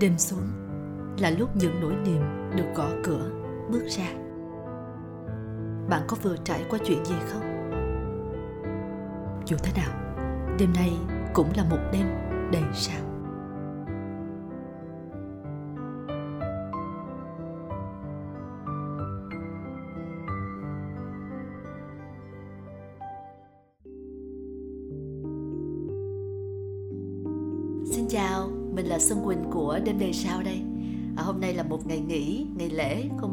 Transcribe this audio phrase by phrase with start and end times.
[0.00, 0.46] đêm xuống
[1.18, 2.22] là lúc những nỗi niềm
[2.56, 3.30] được gõ cửa,
[3.70, 4.06] bước ra.
[5.88, 7.42] Bạn có vừa trải qua chuyện gì không?
[9.46, 9.90] Dù thế nào,
[10.58, 10.92] đêm nay
[11.34, 12.06] cũng là một đêm
[12.52, 13.05] đầy sao.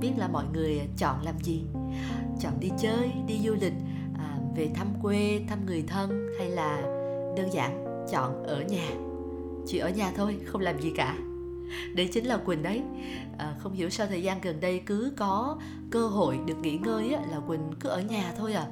[0.03, 1.63] Biết là mọi người chọn làm gì.
[2.39, 3.73] Chọn đi chơi, đi du lịch
[4.17, 6.81] à, Về thăm quê, thăm người thân Hay là
[7.37, 8.89] đơn giản chọn ở nhà.
[9.67, 11.15] Chỉ ở nhà thôi, không làm gì cả.
[11.95, 12.81] Đấy chính là Quỳnh đấy.
[13.37, 15.57] À, Không hiểu sao thời gian gần đây cứ có
[15.91, 18.65] cơ hội được nghỉ ngơi á, Là Quỳnh cứ ở nhà thôi à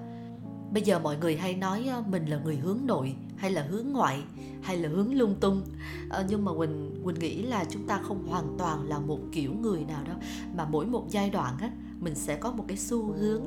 [0.72, 3.88] bây giờ mọi người hay nói ờ, mình là người hướng nội hay là hướng
[3.92, 4.24] ngoại
[4.62, 5.62] hay là hướng lung tung.
[6.10, 9.54] À, nhưng mà quỳnh quỳnh nghĩ là chúng ta không hoàn toàn là một kiểu
[9.62, 10.16] người nào đâu.
[10.56, 13.44] Mà mỗi một giai đoạn á mình sẽ có một cái xu hướng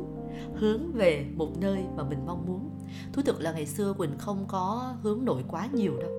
[0.54, 2.70] hướng về một nơi mà mình mong muốn.
[3.12, 6.10] Thú thực là ngày xưa quỳnh không có hướng nội quá nhiều đâu.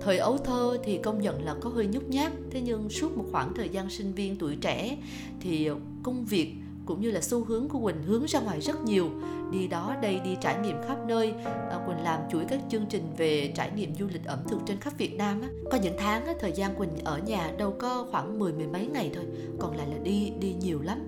[0.00, 2.32] Thời ấu thơ thì công nhận là có hơi nhút nhát.
[2.50, 4.98] Thế nhưng suốt một khoảng thời gian sinh viên tuổi trẻ
[5.40, 5.70] thì
[6.02, 6.54] công việc
[6.86, 9.10] cũng như là xu hướng của Quỳnh hướng ra ngoài rất nhiều.
[9.52, 11.34] Đi đó đây đi trải nghiệm khắp nơi.
[11.70, 14.76] À, Quỳnh làm chuỗi các chương trình về trải nghiệm du lịch ẩm thực trên
[14.80, 15.48] khắp Việt Nam á.
[15.70, 18.86] có những tháng á, thời gian Quỳnh ở nhà đâu có khoảng mười mười mấy
[18.86, 19.24] ngày thôi
[19.58, 20.98] còn lại là đi đi nhiều lắm.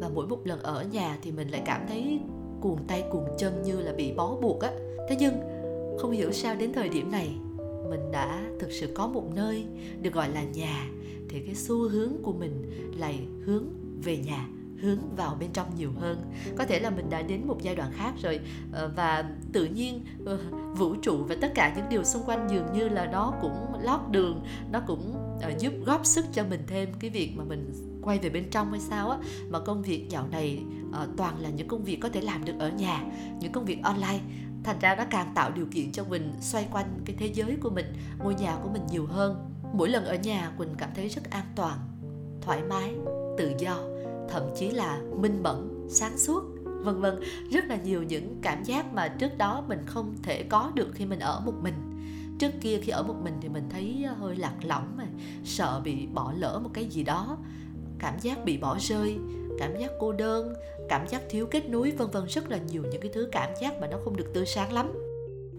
[0.00, 2.20] Và mỗi một lần ở nhà thì mình lại cảm thấy
[2.60, 4.72] cuồng tay cuồng chân như là bị bó buộc á.
[5.08, 5.34] Thế nhưng
[5.98, 7.28] không hiểu sao đến thời điểm này
[7.90, 9.64] mình đã thực sự có một nơi
[10.00, 10.88] được gọi là nhà.
[11.28, 13.64] Thì cái xu hướng của mình lại hướng
[14.04, 14.48] về nhà
[14.82, 16.32] hướng vào bên trong nhiều hơn.
[16.56, 18.40] Có thể là mình đã đến một giai đoạn khác rồi
[18.72, 20.38] ờ, và tự nhiên ờ,
[20.76, 24.00] vũ trụ và tất cả những điều xung quanh dường như là nó cũng lót
[24.10, 28.18] đường, nó cũng ờ, giúp góp sức cho mình thêm cái việc mà mình quay
[28.18, 29.18] về bên trong hay sao á.
[29.50, 30.62] Mà công việc dạo này
[31.16, 33.02] toàn là những công việc có thể làm được ở nhà,
[33.40, 34.20] những công việc online.
[34.64, 37.70] Thành ra nó càng tạo điều kiện cho mình xoay quanh cái thế giới của
[37.70, 37.86] mình,
[38.18, 39.50] ngôi nhà của mình nhiều hơn.
[39.72, 41.78] Mỗi lần ở nhà quỳnh cảm thấy rất an toàn,
[42.40, 42.94] thoải mái,
[43.38, 43.95] tự do
[44.28, 47.20] thậm chí là minh mẫn, sáng suốt, vân vân.
[47.50, 51.06] Rất là nhiều những cảm giác mà trước đó mình không thể có được khi
[51.06, 51.74] mình ở một mình.
[52.38, 55.04] Trước kia khi ở một mình thì mình thấy hơi lạc lõng mà,
[55.44, 57.38] sợ bị bỏ lỡ một cái gì đó.
[57.98, 59.18] Cảm giác bị bỏ rơi,
[59.58, 60.54] cảm giác cô đơn,
[60.88, 62.26] cảm giác thiếu kết nối, vân vân.
[62.26, 65.05] Rất là nhiều những cái thứ cảm giác mà nó không được tươi sáng lắm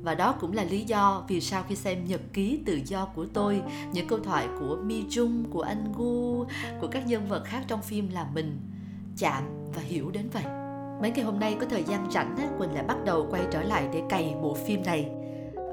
[0.07, 3.25] và đó cũng là lý do vì sao khi xem nhật ký tự do của
[3.34, 3.62] tôi
[3.94, 6.45] những câu thoại của Mi-jung của anh gu
[6.81, 8.59] của các nhân vật khác trong phim là mình
[9.18, 9.44] chạm
[9.75, 10.44] và hiểu đến vậy.
[11.01, 13.62] Mấy ngày hôm nay có thời gian rảnh á, quỳnh lại bắt đầu quay trở
[13.62, 15.09] lại để cày bộ phim này.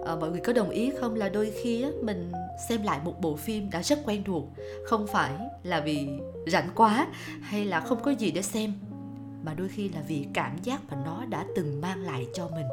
[0.07, 2.33] À, mọi người có đồng ý không là đôi khi á, mình
[2.69, 4.45] xem lại một bộ phim đã rất quen thuộc
[4.85, 6.09] không phải là vì
[6.47, 7.07] rảnh quá
[7.41, 8.73] hay là không có gì để xem
[9.45, 12.67] mà đôi khi là vì cảm giác mà nó đã từng mang lại cho mình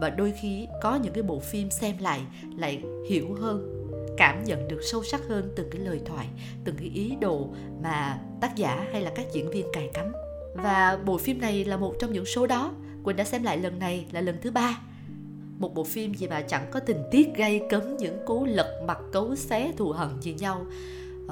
[0.00, 2.20] và đôi khi có những cái bộ phim xem lại
[2.56, 6.26] lại hiểu hơn, cảm nhận được sâu sắc hơn từng cái lời thoại,
[6.64, 7.48] từng cái ý đồ
[7.82, 10.12] mà tác giả hay là các diễn viên cài cắm.
[10.54, 12.72] Và bộ phim này là một trong những số đó,
[13.04, 14.80] quỳnh đã xem lại lần này là lần thứ ba.
[15.58, 18.98] Một bộ phim gì mà chẳng có tình tiết gây cấn những cú lật mặt
[19.12, 20.66] cấu xé thù hận gì nhau.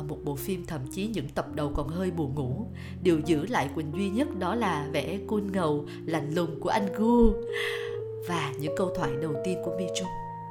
[0.09, 2.67] Một bộ phim thậm chí những tập đầu còn hơi buồn ngủ.
[3.03, 6.87] Điều giữ lại quỳnh duy nhất đó là vẻ cool ngầu, lạnh lùng của anh
[6.97, 7.33] gu
[8.29, 10.09] và những câu thoại đầu tiên của mi trung.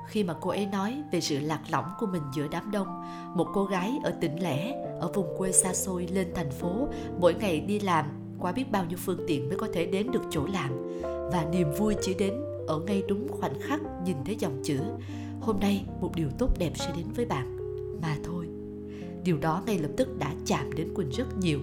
[0.07, 2.87] Khi mà cô ấy nói về sự lạc lõng của mình giữa đám đông,
[3.35, 6.87] một cô gái ở tỉnh lẻ, ở vùng quê xa xôi lên thành phố,
[7.19, 8.05] mỗi ngày đi làm
[8.39, 11.01] qua biết bao nhiêu phương tiện mới có thể đến được chỗ làm.
[11.31, 12.33] Và niềm vui chỉ đến
[12.67, 14.79] ở ngay đúng khoảnh khắc nhìn thấy dòng chữ,
[15.41, 17.57] hôm nay một điều tốt đẹp sẽ đến với bạn.
[18.01, 18.45] Mà thôi,
[19.23, 21.59] điều đó ngay lập tức đã chạm đến quỳnh rất nhiều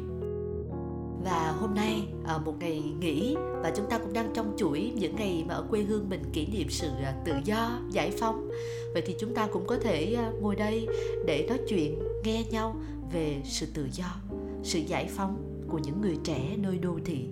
[1.25, 5.17] và hôm nay à, một ngày nghỉ và chúng ta cũng đang trong chuỗi những
[5.17, 8.49] ngày mà ở quê hương mình kỷ niệm sự à, tự do giải phóng.
[8.93, 10.87] Vậy thì chúng ta cũng có thể à, ngồi đây
[11.27, 12.77] để nói chuyện nghe nhau
[13.13, 14.17] về sự tự do
[14.63, 17.29] sự giải phóng của những người trẻ nơi đô thị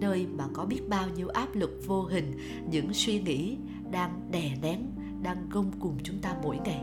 [0.00, 2.38] nơi mà có biết bao nhiêu áp lực vô hình
[2.70, 3.56] những suy nghĩ
[3.90, 4.86] đang đè nén
[5.22, 6.82] đang gông cùng chúng ta mỗi ngày.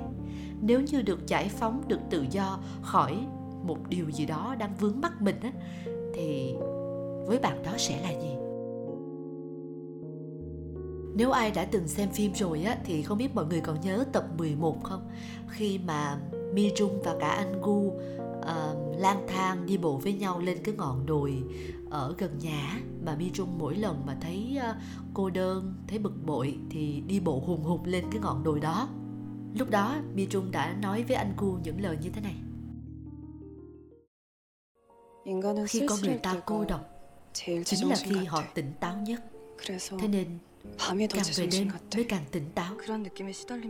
[0.62, 3.18] Nếu như được giải phóng được tự do khỏi
[3.64, 5.52] một điều gì đó đang vướng mắc mình á
[6.14, 6.54] thì
[7.26, 8.34] với bạn đó sẽ là gì
[11.16, 14.06] nếu ai đã từng xem phim rồi á thì không biết mọi người còn nhớ
[14.14, 15.10] tập 11 không?
[15.48, 16.18] Khi mà
[16.54, 17.98] Mi Trung và cả anh Gu uh,
[18.98, 21.44] lang thang đi bộ với nhau lên cái ngọn đồi
[21.90, 24.76] ở gần nhà mà Mi Trung mỗi lần mà thấy uh,
[25.14, 28.90] cô đơn, thấy bực bội thì đi bộ hùng hục lên cái ngọn đồi đó.
[29.56, 32.36] Lúc đó Mi Trung đã nói với anh Gu những lời như thế này
[35.68, 36.90] khi con người ta cô độc
[37.34, 39.22] chính là khi họ tỉnh táo nhất.
[40.00, 40.28] Thế nên
[41.10, 42.76] càng về đêm mới càng tỉnh táo.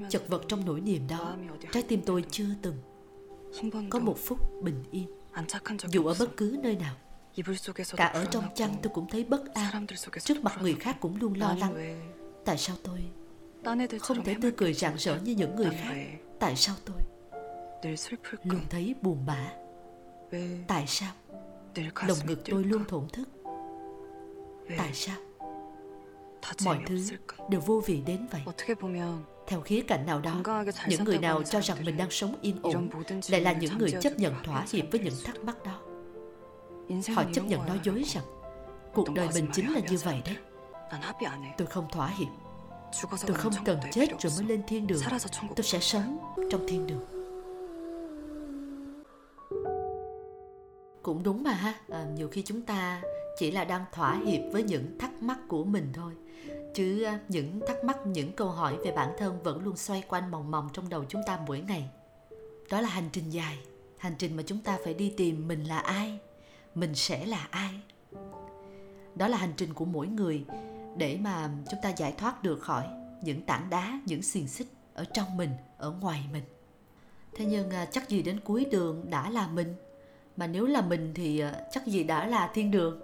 [0.09, 1.35] Chật vật trong nỗi niềm đó
[1.71, 2.75] trái tim tôi chưa từng
[3.89, 5.07] có một phút bình yên.
[5.91, 6.95] Dù ở bất cứ nơi nào
[7.95, 9.87] cả ở trong chăn tôi cũng thấy bất an.
[10.23, 12.03] Trước mặt người khác cũng luôn lo lắng.
[12.45, 12.99] Tại sao tôi
[13.99, 15.93] không thể tươi cười rạng rỡ như những người khác?
[16.39, 16.97] Tại sao tôi
[18.43, 19.51] luôn thấy buồn bã?
[20.67, 21.13] tại sao
[22.07, 23.29] lồng ngực tôi luôn thổn thức.
[24.77, 25.15] Tại sao?
[26.65, 26.99] mọi thứ
[27.49, 28.41] đều vô vị đến vậy.
[29.47, 30.41] theo khía cạnh nào đó
[30.87, 32.89] những người nào cho rằng mình đang sống yên ổn
[33.29, 35.79] lại là những người chấp nhận thỏa hiệp với những thắc mắc đó.
[37.15, 38.23] họ chấp nhận nói dối rằng
[38.93, 40.35] cuộc đời mình chính là như vậy đấy.
[41.57, 42.27] tôi không thỏa hiệp.
[43.27, 45.01] tôi không cần chết rồi mới lên thiên đường.
[45.55, 47.12] tôi sẽ sống trong thiên đường
[51.03, 51.73] cũng đúng mà ha.
[51.89, 53.01] À, nhiều khi chúng ta
[53.37, 56.13] chỉ là đang thỏa hiệp với những thắc mắc của mình thôi.
[56.73, 60.31] Chứ à, những thắc mắc những câu hỏi về bản thân vẫn luôn xoay quanh
[60.31, 61.89] mòng mòng trong đầu chúng ta mỗi ngày.
[62.69, 63.59] Đó là hành trình dài.
[63.97, 66.19] Hành trình mà chúng ta phải đi tìm mình là ai
[66.75, 67.73] mình sẽ là ai.
[69.15, 70.45] Đó là hành trình của mỗi người
[70.97, 72.87] để mà chúng ta giải thoát được khỏi
[73.23, 76.43] những tảng đá những xiềng xích ở trong mình ở ngoài mình.
[77.33, 79.75] Thế nhưng à, chắc gì đến cuối đường đã là mình
[80.37, 82.99] mà nếu là mình thì ờ, chắc gì đã là thiên đường.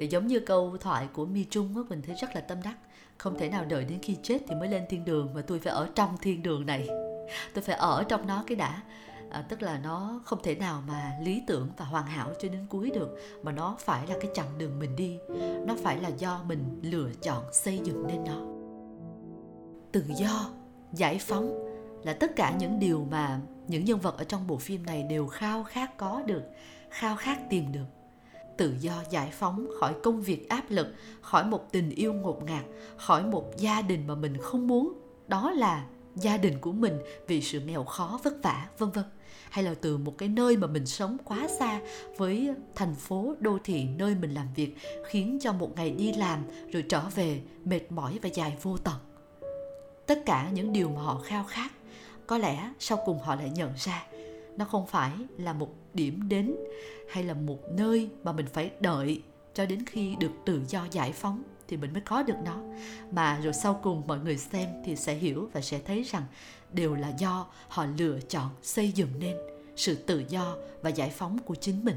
[0.00, 2.74] Thì giống như câu thoại của mi trung á mình thấy rất là tâm đắc.
[3.18, 5.72] Không thể nào đợi đến khi chết thì mới lên thiên đường mà tôi phải
[5.72, 6.88] ở trong thiên đường này.
[7.54, 8.82] Tôi phải ở trong nó cái đã.
[9.30, 12.66] À, tức là nó không thể nào mà lý tưởng và hoàn hảo cho đến
[12.68, 15.18] cuối được mà nó phải là cái chặng đường mình đi.
[15.66, 18.40] Nó phải là do mình lựa chọn xây dựng nên nó.
[19.92, 20.50] Tự do
[20.92, 21.64] giải phóng
[22.04, 25.26] là tất cả những điều mà những nhân vật ở trong bộ phim này đều
[25.26, 26.42] khao khát có được,
[26.90, 27.86] khao khát tìm được.
[28.56, 32.64] Tự do giải phóng khỏi công việc áp lực, khỏi một tình yêu ngột ngạt,
[32.96, 34.92] khỏi một gia đình mà mình không muốn.
[35.28, 39.04] Đó là gia đình của mình vì sự nghèo khó, vất vả, vân vân.
[39.50, 41.80] Hay là từ một cái nơi mà mình sống quá xa
[42.16, 44.76] với thành phố, đô thị, nơi mình làm việc,
[45.06, 46.38] khiến cho một ngày đi làm
[46.72, 48.94] rồi trở về mệt mỏi và dài vô tận.
[50.06, 51.70] Tất cả những điều mà họ khao khát
[52.26, 54.06] có lẽ sau cùng họ lại nhận ra,
[54.56, 56.54] nó không phải là một điểm đến
[57.10, 59.22] hay là một nơi mà mình phải đợi
[59.54, 62.56] cho đến khi được tự do giải phóng thì mình mới có được nó.
[63.10, 66.22] Mà rồi sau cùng mọi người xem thì sẽ hiểu và sẽ thấy rằng
[66.72, 69.36] đều là do họ lựa chọn xây dựng nên
[69.76, 71.96] sự tự do và giải phóng của chính mình.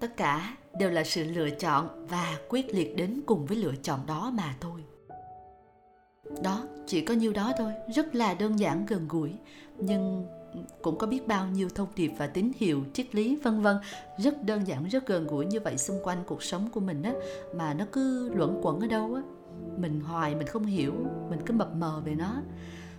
[0.00, 4.06] Tất cả đều là sự lựa chọn và quyết liệt đến cùng với lựa chọn
[4.06, 4.80] đó mà thôi
[6.42, 9.32] đó, chỉ có nhiêu đó thôi, rất là đơn giản, gần gũi.
[9.78, 10.26] Nhưng
[10.82, 13.76] cũng có biết bao nhiêu thông điệp và tín hiệu, triết lý, vân vân.
[14.18, 17.12] Rất đơn giản, rất gần gũi như vậy xung quanh cuộc sống của mình á,
[17.54, 19.22] mà nó cứ luẩn quẩn ở đâu á.
[19.76, 20.92] Mình hoài, mình không hiểu,
[21.30, 22.42] mình cứ mập mờ về nó.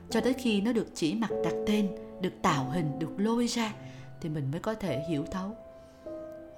[0.09, 1.89] Cho tới khi nó được chỉ mặt đặt tên,
[2.21, 3.73] được tạo hình, được lôi ra,
[4.21, 5.55] thì mình mới có thể hiểu thấu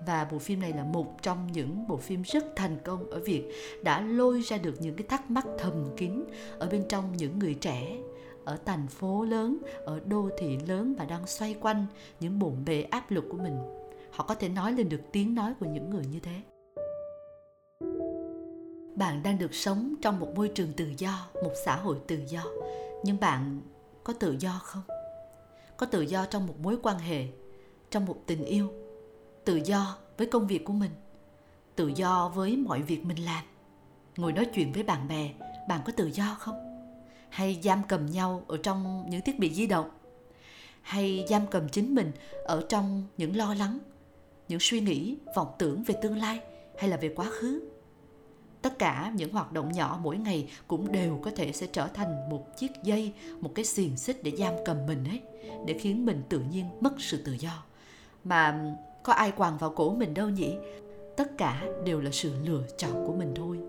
[0.05, 3.43] và bộ phim này là một trong những bộ phim rất thành công ở việc
[3.83, 6.23] đã lôi ra được những cái thắc mắc thầm kín
[6.59, 7.97] ở bên trong những người trẻ,
[8.45, 11.85] ở thành phố lớn, ở đô thị lớn và đang xoay quanh
[12.19, 13.57] những bộn bề áp lực của mình.
[14.11, 16.41] Họ có thể nói lên được tiếng nói của những người như thế.
[18.95, 22.43] Bạn đang được sống trong một môi trường tự do, một xã hội tự do.
[23.03, 23.61] Nhưng bạn
[24.03, 24.83] có tự do không?
[25.77, 27.27] Có tự do trong một mối quan hệ,
[27.89, 28.69] trong một tình yêu
[29.47, 30.91] tự do với công việc của mình,
[31.75, 33.43] tự do với mọi việc mình làm.
[34.17, 35.29] Ngồi nói chuyện với bạn bè,
[35.69, 36.55] bạn có tự do không?
[37.29, 39.89] Hay giam cầm nhau ở trong những thiết bị di động?
[40.81, 42.11] Hay giam cầm chính mình
[42.45, 43.79] ở trong những lo lắng,
[44.47, 46.39] những suy nghĩ, vọng tưởng về tương lai
[46.79, 47.69] hay là về quá khứ?
[48.61, 52.29] Tất cả những hoạt động nhỏ mỗi ngày cũng đều có thể sẽ trở thành
[52.29, 55.21] một chiếc dây, một cái xiềng xích để giam cầm mình ấy,
[55.65, 57.63] để khiến mình tự nhiên mất sự tự do.
[58.23, 58.75] Mà
[59.07, 60.57] có ai quàng vào cổ mình đâu nhỉ?
[61.15, 63.59] Tất cả đều là sự lựa chọn của mình thôi.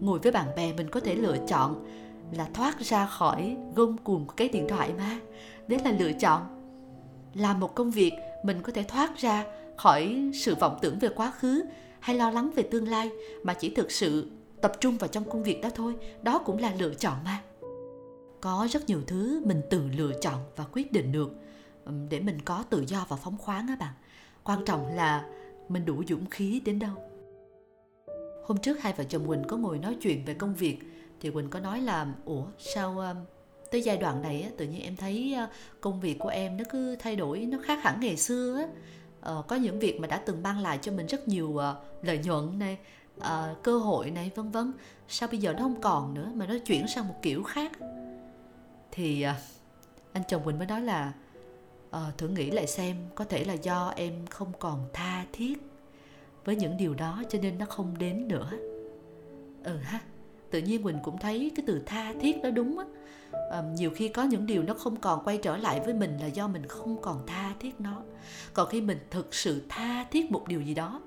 [0.00, 1.86] Ngồi với bạn bè mình có thể lựa chọn
[2.32, 5.18] là thoát ra khỏi gông cuồng của cái điện thoại mà.
[5.68, 6.42] Đấy là lựa chọn.
[7.34, 8.12] Làm một công việc
[8.44, 9.44] mình có thể thoát ra
[9.76, 11.64] khỏi sự vọng tưởng về quá khứ
[12.00, 13.10] hay lo lắng về tương lai
[13.42, 14.30] mà chỉ thực sự
[14.60, 15.96] tập trung vào trong công việc đó thôi.
[16.22, 17.40] Đó cũng là lựa chọn mà.
[18.40, 21.30] Có rất nhiều thứ mình tự lựa chọn và quyết định được
[22.10, 23.94] để mình có tự do và phóng khoáng á bạn
[24.48, 25.24] quan trọng là
[25.68, 26.92] mình đủ dũng khí đến đâu.
[28.46, 30.78] Hôm trước hai vợ chồng quỳnh có ngồi nói chuyện về công việc
[31.20, 33.16] thì quỳnh có nói là ủa sao um,
[33.70, 35.48] tới giai đoạn này tự nhiên em thấy ờ,
[35.80, 38.66] công việc của em nó cứ thay đổi nó khác hẳn ngày xưa á.
[39.20, 41.60] Ờ, có những việc mà đã từng mang lại cho mình rất nhiều
[42.02, 42.78] lợi nhuận này
[43.62, 44.72] cơ hội này vân vân.
[45.08, 47.72] Sao bây giờ nó không còn nữa mà nó chuyển sang một kiểu khác?
[48.90, 49.22] Thì
[50.12, 51.12] anh chồng mình mới nói là
[51.90, 55.54] à, thử nghĩ lại xem có thể là do em không còn tha thiết
[56.44, 58.50] với những điều đó cho nên nó không đến nữa.
[59.64, 60.00] Ừ ha
[60.50, 62.84] tự nhiên mình cũng thấy cái từ tha thiết đó đúng á.
[63.50, 66.26] À, nhiều khi có những điều nó không còn quay trở lại với mình là
[66.26, 68.02] do mình không còn tha thiết nó.
[68.54, 71.00] Còn khi mình thực sự tha thiết một điều gì đó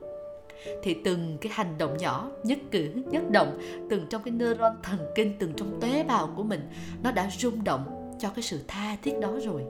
[0.84, 3.60] thì từng cái hành động nhỏ nhất cử nhất động
[3.90, 6.70] từng trong cái neuron thần kinh từng trong tế bào của mình
[7.04, 9.64] nó đã rung động cho cái sự tha thiết đó rồi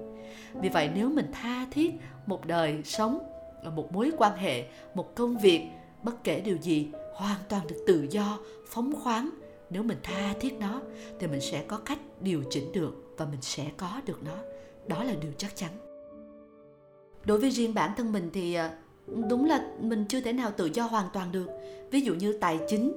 [0.53, 1.91] vì vậy nếu mình tha thiết
[2.25, 3.31] một đời sống
[3.69, 5.61] một mối quan hệ, một công việc,
[6.03, 9.29] bất kể điều gì, hoàn toàn được tự do, phóng khoáng,
[9.69, 10.81] nếu mình tha thiết nó,
[11.19, 14.35] thì mình sẽ có cách điều chỉnh được và mình sẽ có được nó.
[14.87, 15.71] Đó là điều chắc chắn.
[17.25, 18.77] Đối với riêng bản thân mình thì à,
[19.29, 21.47] đúng là mình chưa thể nào tự do hoàn toàn được.
[21.91, 22.93] Ví dụ như tài chính.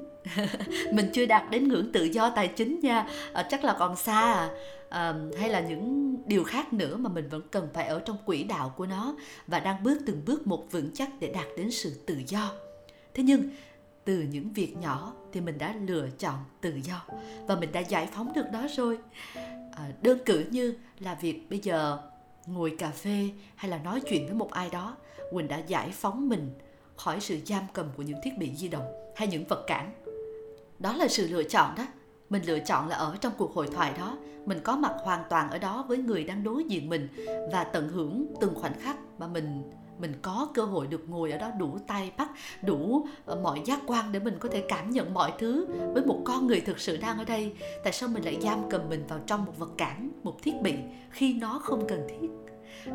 [0.93, 3.07] Mình chưa đạt đến ngưỡng tự do tài chính nha.
[3.33, 4.51] À, chắc là còn xa à.
[4.89, 8.45] à hay là những điều khác nữa mà mình vẫn cần phải ở trong quỹ
[8.45, 9.17] đạo của nó
[9.47, 12.53] và đang bước từng bước một vững chắc để đạt đến sự tự do.
[13.15, 13.51] Thế nhưng
[14.05, 17.05] từ những việc nhỏ thì mình đã lựa chọn tự do
[17.47, 18.99] và mình đã giải phóng được nó rồi.
[19.73, 21.99] À, đơn cử như là việc bây giờ
[22.47, 24.97] ngồi cà phê hay là nói chuyện với một ai đó,
[25.31, 26.51] quỳnh đã giải phóng mình
[26.97, 29.93] khỏi sự giam cầm của những thiết bị di động hay những vật cản.
[30.79, 31.87] Đó là sự lựa chọn đó.
[32.31, 34.19] Mình lựa chọn là ở trong cuộc hội thoại đó.
[34.47, 37.09] Mình có mặt hoàn toàn ở đó với người đang đối diện mình
[37.53, 39.63] và tận hưởng từng khoảnh khắc mà mình
[39.99, 42.31] mình có cơ hội được ngồi ở đó đủ tay bắt,
[42.63, 46.21] đủ ờ, mọi giác quan để mình có thể cảm nhận mọi thứ với một
[46.25, 47.53] con người thực sự đang ở đây.
[47.85, 50.75] Tại sao mình lại giam cầm mình vào trong một vật cản, một thiết bị
[51.11, 52.29] khi nó không cần thiết?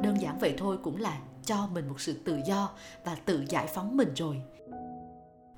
[0.02, 2.70] Đơn giản vậy thôi cũng là cho mình một sự tự do
[3.06, 4.42] và tự giải phóng mình rồi.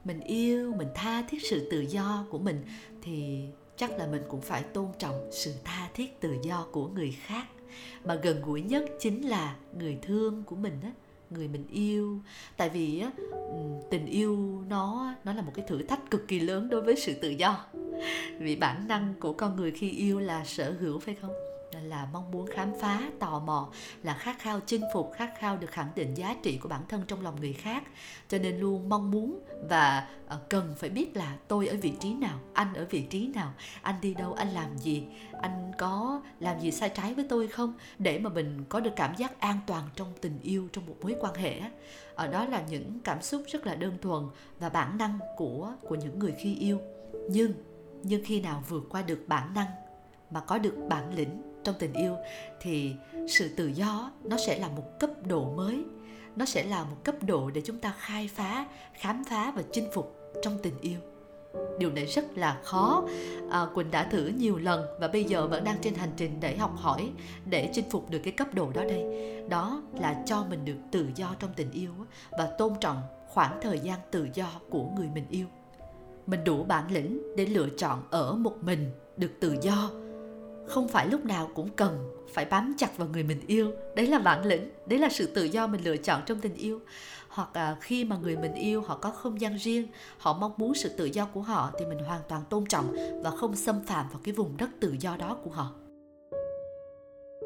[0.03, 2.65] Mình yêu, mình tha thiết sự tự do của mình
[3.01, 3.45] thì
[3.75, 7.45] chắc là mình cũng phải tôn trọng sự tha thiết tự do của người khác.
[8.05, 10.91] Mà gần gũi nhất chính là người thương của mình á
[11.31, 12.21] người mình yêu.
[12.57, 13.57] Tại vì á ừ,
[13.89, 17.13] tình yêu nó nó là một cái thử thách cực kỳ lớn đối với sự
[17.13, 17.65] tự do.
[18.39, 21.50] Vì bản năng của con người khi yêu là sở hữu, phải không?
[21.79, 23.69] Là mong muốn khám phá, tò mò
[24.03, 27.03] là khát khao chinh phục, khát khao được khẳng định giá trị của bản thân
[27.07, 27.83] trong lòng người khác.
[28.29, 32.13] Cho nên luôn mong muốn và ờ, cần phải biết là tôi ở vị trí
[32.13, 35.03] nào, anh ở vị trí nào, anh đi đâu, anh làm gì,
[35.41, 37.73] anh có làm gì sai trái với tôi không?
[37.99, 41.15] Để mà mình có được cảm giác an toàn trong tình yêu, trong một mối
[41.19, 41.61] quan hệ
[42.15, 44.23] ở đó là những cảm xúc rất là đơn thuần
[44.59, 46.81] và bản năng của của những người khi yêu.
[47.29, 47.53] Nhưng
[48.03, 49.67] nhưng khi nào vượt qua được bản năng
[50.31, 52.15] mà có được bản lĩnh trong tình yêu
[52.61, 52.93] thì
[53.27, 55.83] sự tự do nó sẽ là một cấp độ mới.
[56.35, 59.89] Nó sẽ là một cấp độ để chúng ta khai phá khám phá và chinh
[59.93, 60.99] phục trong tình yêu.
[61.79, 63.03] Điều này rất là khó.
[63.51, 66.57] À, quỳnh đã thử nhiều lần và bây giờ vẫn đang trên hành trình để
[66.57, 67.11] học hỏi
[67.45, 69.03] để chinh phục được cái cấp độ đó đây.
[69.49, 71.91] Đó là cho mình được tự do trong tình yêu
[72.31, 75.47] và tôn trọng khoảng thời gian tự do của người mình yêu.
[76.27, 79.91] Mình đủ bản lĩnh để lựa chọn ở một mình được tự do
[80.71, 83.71] không phải lúc nào cũng cần phải bám chặt vào người mình yêu.
[83.95, 86.79] Đấy là bản lĩnh đấy là sự tự do mình lựa chọn trong tình yêu.
[87.29, 89.87] Hoặc à, khi mà người mình yêu họ có không gian riêng
[90.17, 93.31] họ mong muốn sự tự do của họ thì mình hoàn toàn tôn trọng và
[93.31, 95.71] không xâm phạm vào cái vùng đất tự do đó của họ.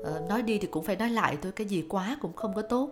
[0.06, 2.62] À, nói đi thì cũng phải nói lại thôi cái gì quá cũng không có
[2.62, 2.92] tốt.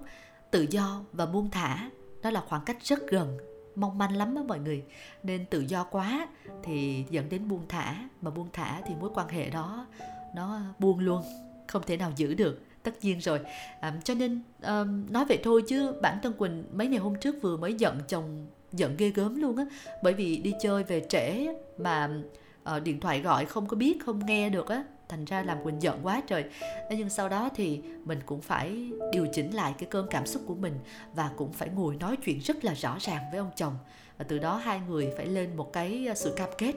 [0.51, 1.89] Tự do và buông thả
[2.21, 3.37] đó là khoảng cách rất gần
[3.75, 4.83] mong manh lắm đó mọi người.
[5.23, 6.27] Nên tự do quá
[6.63, 9.87] thì dẫn đến buông thả mà buông thả thì mối quan hệ đó
[10.35, 11.23] nó à, buông luôn
[11.67, 13.39] không thể nào giữ được tất nhiên rồi.
[13.79, 17.35] À, cho nên à, nói vậy thôi chứ bản thân quỳnh mấy ngày hôm trước
[17.41, 19.65] vừa mới giận chồng giận ghê gớm luôn á.
[20.03, 21.47] Bởi vì đi chơi về trễ
[21.77, 22.09] mà
[22.63, 25.81] à, điện thoại gọi không có biết không nghe được á thành ra làm quỳnh
[25.81, 26.43] giận quá trời.
[26.89, 30.55] Nhưng sau đó thì mình cũng phải điều chỉnh lại cái cơn cảm xúc của
[30.55, 30.79] mình
[31.15, 33.77] và cũng phải ngồi nói chuyện rất là rõ ràng với ông chồng
[34.23, 36.73] và từ đó hai người phải lên một cái à, sự cam kết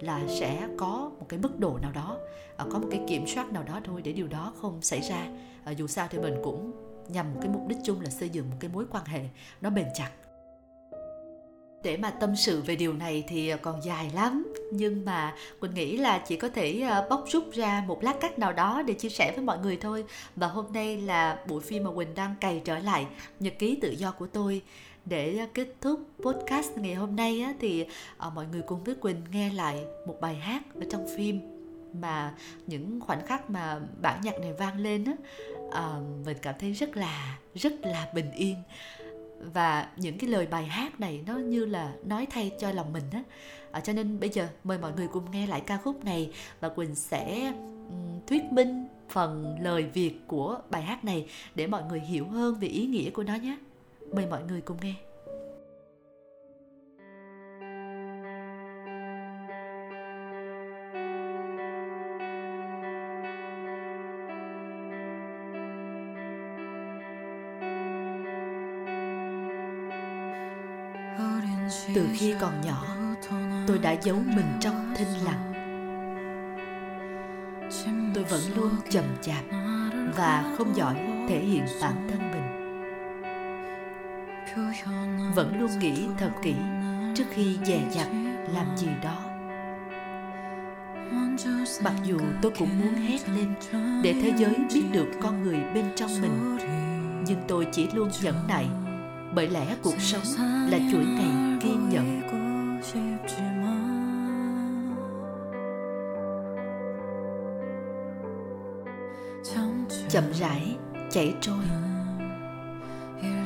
[0.00, 2.18] là sẽ có một cái mức độ nào đó
[2.56, 5.26] à, có một cái kiểm soát nào đó thôi để điều đó không xảy ra.
[5.64, 6.72] À, dù sao thì mình cũng
[7.08, 9.20] nhằm một cái mục đích chung là xây dựng một cái mối quan hệ
[9.60, 10.10] nó bền chặt.
[11.82, 15.96] Để mà tâm sự về điều này thì còn dài lắm, nhưng mà quỳnh nghĩ
[15.96, 19.32] là chỉ có thể bóc rút ra một lát cắt nào đó để chia sẻ
[19.36, 20.04] với mọi người thôi.
[20.36, 23.06] Và hôm nay là buổi phim mà quỳnh đang cày trở lại
[23.40, 24.62] nhật ký tự do của tôi
[25.08, 27.86] để à, kết thúc podcast ngày hôm nay á, thì
[28.18, 31.40] à, mọi người cùng với Quỳnh nghe lại một bài hát ở trong phim
[32.00, 32.34] mà
[32.66, 35.12] những khoảnh khắc mà bản nhạc này vang lên á
[35.72, 38.56] à, mình cảm thấy rất là rất là bình yên.
[39.54, 43.04] Và những cái lời bài hát này nó như là nói thay cho lòng mình
[43.12, 43.22] á.
[43.70, 46.68] À, cho nên bây giờ mời mọi người cùng nghe lại ca khúc này và
[46.68, 47.52] quỳnh sẽ
[47.88, 52.54] um, thuyết minh phần lời việt của bài hát này để mọi người hiểu hơn
[52.54, 53.56] về ý nghĩa của nó nhé
[54.12, 54.94] mời mọi người cùng nghe.
[71.94, 72.84] Từ khi còn nhỏ,
[73.66, 75.52] tôi đã giấu mình trong thinh lặng.
[78.14, 79.44] Tôi vẫn luôn chậm chạp
[80.16, 80.94] và không giỏi
[81.28, 82.47] thể hiện bản thân mình
[85.34, 86.54] vẫn luôn nghĩ thật kỹ
[87.14, 88.08] trước khi dè dặt
[88.54, 89.24] làm gì đó.
[91.82, 93.54] Mặc dù tôi cũng muốn hét lên
[94.02, 96.58] để thế giới biết được con người bên trong mình,
[97.26, 98.68] nhưng tôi chỉ luôn nhẫn nại
[99.34, 100.22] bởi lẽ cuộc sống
[100.70, 102.18] là chuỗi ngày kiên nhẫn
[110.08, 110.76] chậm rãi,
[111.10, 111.64] chảy trôi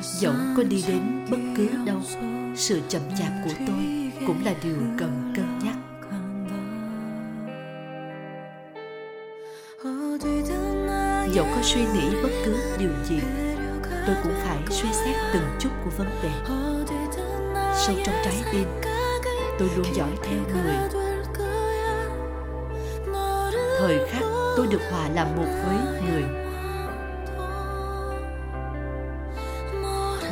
[0.03, 2.01] dẫu có đi đến bất cứ đâu.
[2.55, 5.75] Sự chậm chạp của tôi cũng là điều cần cân nhắc.
[11.33, 13.19] Dẫu có suy nghĩ bất cứ điều gì.
[14.07, 16.29] Tôi cũng phải suy xét từng chút của vấn đề.
[17.75, 18.67] Sâu trong trái tim,
[19.59, 20.75] tôi luôn dõi theo người.
[23.79, 24.23] Thời khắc
[24.57, 26.23] tôi được hòa làm một với người.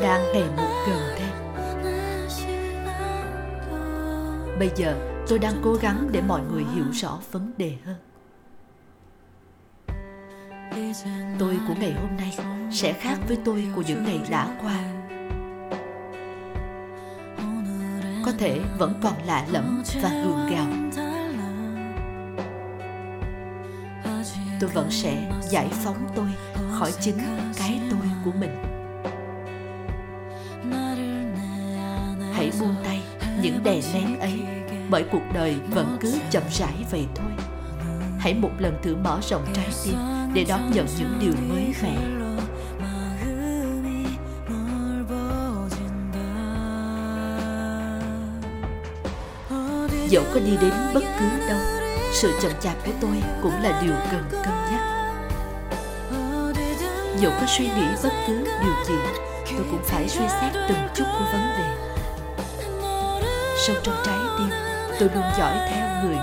[0.01, 1.41] Đang ngày một gần thêm
[4.61, 4.95] bây giờ
[5.27, 7.95] tôi đang cố gắng để mọi người hiểu rõ vấn đề hơn.
[11.39, 12.37] Tôi của ngày hôm nay
[12.71, 14.79] sẽ khác với tôi của những ngày đã qua.
[18.25, 20.67] Có thể vẫn còn lạ lẫm và gượng gạo.
[24.59, 26.27] Tôi vẫn sẽ giải phóng tôi
[26.79, 27.17] khỏi chính
[27.57, 28.70] cái tôi của mình.
[32.59, 33.01] Buông tay,
[33.41, 34.39] những đè nén ấy,
[34.89, 37.31] bởi cuộc đời vẫn cứ chậm rãi vậy thôi.
[38.19, 39.95] Hãy một lần thử mở rộng trái tim
[40.33, 41.97] để đón nhận những điều mới mẻ.
[50.09, 51.59] Dẫu có đi đến bất cứ đâu,
[52.13, 54.81] sự chậm chạp của tôi cũng là điều cần cân nhắc.
[57.19, 58.95] Dẫu có suy nghĩ bất cứ điều gì,
[59.57, 61.90] tôi cũng phải suy xét từng chút của vấn đề
[63.67, 64.49] sâu trong trái tim,
[64.99, 66.17] tôi luôn dõi theo người.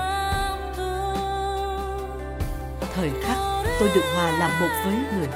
[2.95, 3.37] Thời khắc
[3.81, 5.29] tôi được hòa làm một với người.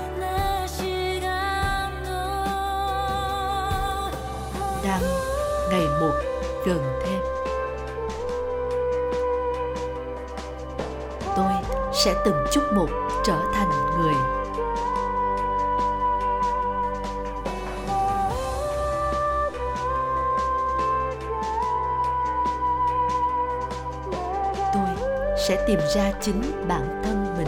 [4.85, 5.03] Đang
[5.71, 6.13] ngày một
[6.67, 7.21] gần thêm.
[11.37, 11.53] Tôi
[11.93, 12.89] sẽ từng chút một
[13.25, 14.42] trở thành người.
[25.53, 27.47] Sẽ tìm ra chính bản thân mình.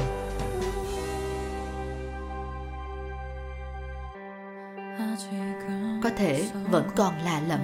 [6.02, 7.60] Có thể vẫn còn lạ lẫm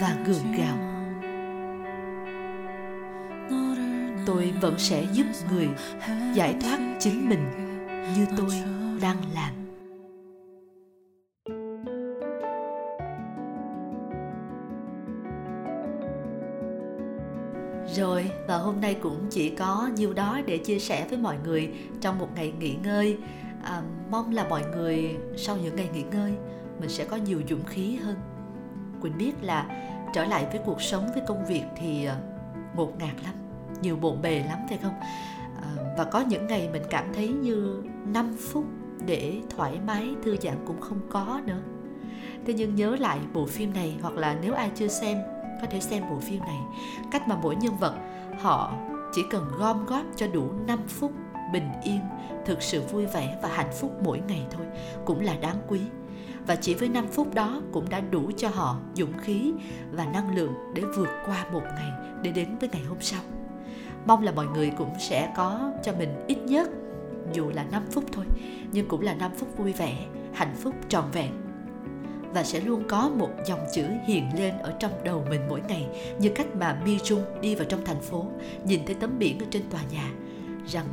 [0.00, 0.76] và gượng gạo.
[4.26, 5.68] Tôi vẫn sẽ giúp người
[6.34, 7.50] giải thoát chính mình
[8.16, 8.50] như tôi
[9.00, 9.69] đang làm.
[18.00, 18.30] Rồi.
[18.46, 22.18] Và hôm nay cũng chỉ có nhiêu đó để chia sẻ với mọi người trong
[22.18, 23.18] một ngày nghỉ ngơi.
[23.62, 26.32] À, mong là mọi người sau những ngày nghỉ ngơi
[26.80, 28.16] mình sẽ có nhiều dũng khí hơn.
[29.00, 29.66] Quỳnh biết là
[30.14, 32.16] trở lại với cuộc sống với công việc thì à,
[32.76, 33.34] ngột ngạt lắm
[33.82, 34.94] nhiều bộn bề lắm phải không?
[35.62, 38.64] À, và có những ngày mình cảm thấy như 5 phút
[39.06, 41.60] để thoải mái thư giãn cũng không có nữa.
[42.46, 45.18] Thế nhưng nhớ lại bộ phim này hoặc là nếu ai chưa xem
[45.60, 46.60] có thể xem bộ phim này.
[47.10, 47.94] Cách mà mỗi nhân vật,
[48.40, 48.72] họ
[49.12, 51.12] chỉ cần gom góp cho đủ 5 phút
[51.52, 52.00] bình yên,
[52.46, 54.66] thực sự vui vẻ và hạnh phúc mỗi ngày thôi,
[55.04, 55.80] cũng là đáng quý.
[56.46, 59.52] Và chỉ với 5 phút đó cũng đã đủ cho họ dũng khí
[59.92, 61.90] và năng lượng để vượt qua một ngày
[62.22, 63.20] để đến với ngày hôm sau.
[64.06, 66.68] Mong là mọi người cũng sẽ có cho mình ít nhất
[67.32, 68.24] dù là 5 phút thôi,
[68.72, 71.49] nhưng cũng là 5 phút vui vẻ, hạnh phúc trọn vẹn
[72.32, 75.86] và sẽ luôn có một dòng chữ hiện lên ở trong đầu mình mỗi ngày,
[76.18, 78.26] như cách mà Mi Jung đi vào trong thành phố,
[78.64, 80.10] nhìn thấy tấm biển ở trên tòa nhà,
[80.66, 80.86] rằng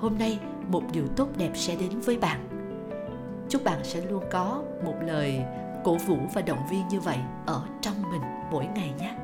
[0.00, 2.48] hôm nay một điều tốt đẹp sẽ đến với bạn.
[3.48, 5.40] Chúc bạn sẽ luôn có một lời
[5.84, 9.14] cổ vũ và động viên như vậy ở trong mình mỗi ngày nhé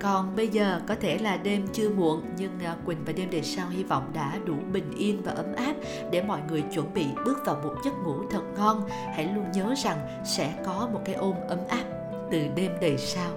[0.00, 3.42] còn bây giờ có thể là đêm chưa muộn nhưng à, Quỳnh và đêm đề
[3.42, 5.74] sau hy vọng đã đủ bình yên và ấm áp
[6.10, 8.88] để mọi người chuẩn bị bước vào một giấc ngủ thật ngon.
[8.88, 11.84] Hãy luôn nhớ rằng sẽ có một cái ôm ấm áp
[12.30, 13.30] từ đêm đề sau.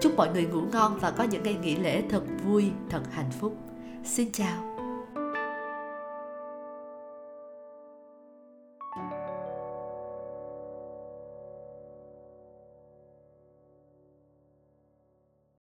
[0.00, 3.30] Chúc mọi người ngủ ngon và có những ngày nghỉ lễ thật vui, thật hạnh
[3.40, 3.56] phúc.
[4.04, 4.69] Xin chào.